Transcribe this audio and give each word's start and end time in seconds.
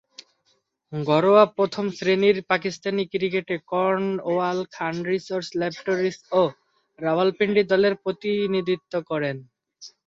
ঘরোয়া 0.93 1.43
প্রথম-শ্রেণীর 1.57 2.37
পাকিস্তানি 2.43 3.03
ক্রিকেটে 3.13 3.55
কর্নওয়াল, 3.71 4.59
খান 4.75 4.95
রিসার্চ 5.09 5.47
ল্যাবরেটরিজ 5.59 6.17
ও 6.31 6.41
রাওয়ালপিন্ডি 6.99 7.63
দলের 7.71 7.93
প্রতিনিধিত্ব 8.03 8.93
করেন। 9.09 9.35